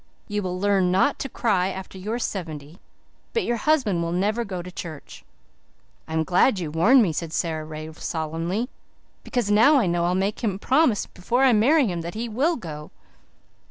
[0.27, 2.79] You will learn not to cry after you are seventy;
[3.33, 5.23] but your husband will never go to church."
[6.07, 8.67] "I'm glad you warned me," said Sara Ray solemnly,
[9.23, 12.55] "because now I know I'll make him promise before I marry him that he will
[12.55, 12.89] go."